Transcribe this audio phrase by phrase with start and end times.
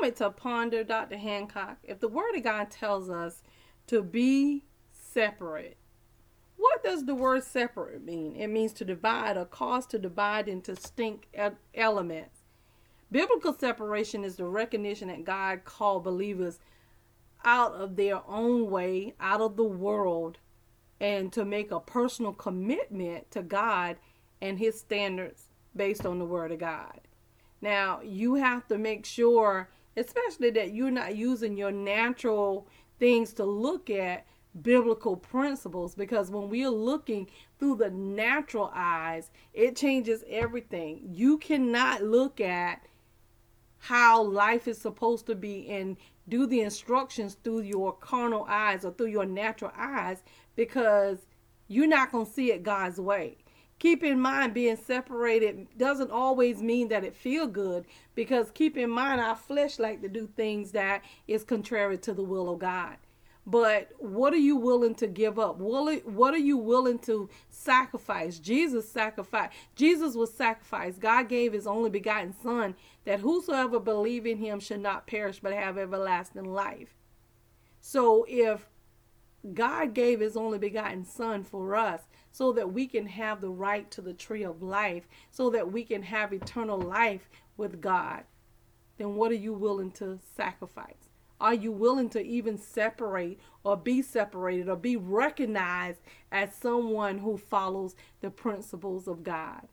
[0.00, 1.16] moment to ponder, Dr.
[1.16, 1.78] Hancock.
[1.82, 3.42] If the Word of God tells us
[3.86, 5.76] to be separate,
[6.56, 8.34] what does the word separate mean?
[8.34, 11.26] It means to divide or cause to divide into distinct
[11.74, 12.40] elements.
[13.10, 16.58] Biblical separation is the recognition that God called believers
[17.44, 20.38] out of their own way, out of the world,
[21.00, 23.96] and to make a personal commitment to God
[24.42, 25.44] and His standards
[25.76, 27.00] based on the Word of God.
[27.60, 32.66] Now, you have to make sure, especially that you're not using your natural
[32.98, 34.26] things to look at
[34.62, 41.00] biblical principles because when we are looking through the natural eyes, it changes everything.
[41.04, 42.82] You cannot look at
[43.78, 45.96] how life is supposed to be and
[46.28, 50.22] do the instructions through your carnal eyes or through your natural eyes
[50.56, 51.18] because
[51.68, 53.36] you're not going to see it God's way.
[53.78, 58.90] Keep in mind being separated doesn't always mean that it feel good because keep in
[58.90, 62.96] mind our flesh like to do things that is contrary to the will of God.
[63.46, 65.56] But what are you willing to give up?
[65.56, 68.38] What are you willing to sacrifice?
[68.38, 69.54] Jesus sacrificed.
[69.74, 71.00] Jesus was sacrificed.
[71.00, 75.54] God gave his only begotten son that whosoever believe in him should not perish but
[75.54, 76.94] have everlasting life.
[77.80, 78.68] So if
[79.54, 83.90] God gave his only begotten son for us so that we can have the right
[83.92, 88.24] to the tree of life, so that we can have eternal life with God,
[88.96, 91.08] then what are you willing to sacrifice?
[91.40, 96.00] Are you willing to even separate or be separated or be recognized
[96.32, 99.68] as someone who follows the principles of God?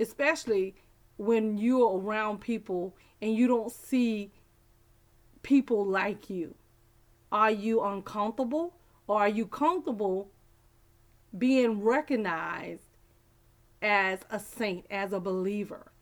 [0.00, 0.74] Especially
[1.16, 4.32] when you're around people and you don't see
[5.42, 6.54] people like you.
[7.32, 8.74] Are you uncomfortable
[9.06, 10.30] or are you comfortable
[11.36, 12.96] being recognized
[13.82, 15.92] as a saint, as a believer?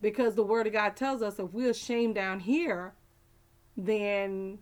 [0.00, 2.94] Because the Word of God tells us if we're ashamed down here,
[3.76, 4.58] then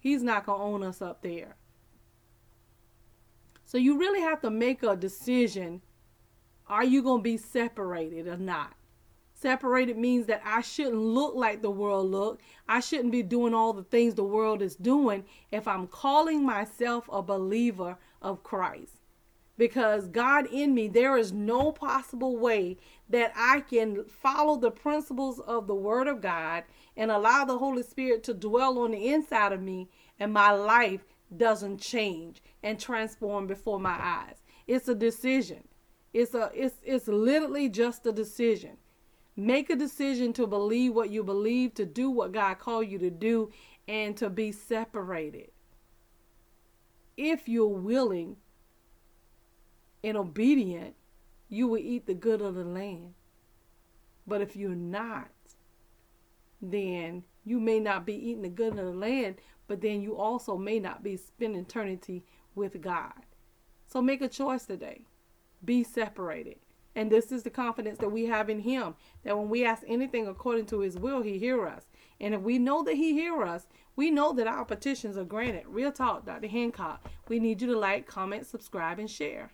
[0.00, 1.56] he's not going to own us up there.
[3.64, 5.82] So you really have to make a decision
[6.68, 8.74] are you going to be separated or not?
[9.38, 12.40] Separated means that I shouldn't look like the world look.
[12.66, 17.06] I shouldn't be doing all the things the world is doing if I'm calling myself
[17.12, 18.94] a believer of Christ.
[19.58, 22.78] Because God in me, there is no possible way
[23.10, 26.64] that I can follow the principles of the Word of God
[26.96, 31.04] and allow the Holy Spirit to dwell on the inside of me and my life
[31.36, 34.36] doesn't change and transform before my eyes.
[34.66, 35.68] It's a decision.
[36.14, 38.78] It's a it's it's literally just a decision.
[39.36, 43.10] Make a decision to believe what you believe, to do what God called you to
[43.10, 43.50] do,
[43.86, 45.50] and to be separated.
[47.16, 48.36] If you're willing
[50.02, 50.94] and obedient,
[51.48, 53.14] you will eat the good of the land.
[54.26, 55.30] But if you're not,
[56.60, 59.36] then you may not be eating the good of the land,
[59.68, 62.24] but then you also may not be spending eternity
[62.54, 63.12] with God.
[63.86, 65.02] So make a choice today.
[65.64, 66.56] Be separated.
[66.96, 70.26] And this is the confidence that we have in him that when we ask anything
[70.26, 71.84] according to his will, he hear us.
[72.18, 75.64] And if we know that he hear us, we know that our petitions are granted.
[75.66, 76.48] Real talk, Dr.
[76.48, 77.06] Hancock.
[77.28, 79.50] We need you to like, comment, subscribe, and share.